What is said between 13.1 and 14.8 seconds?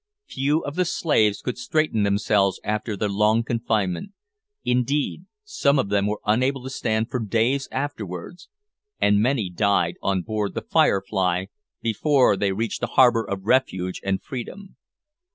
of refuge and freedom.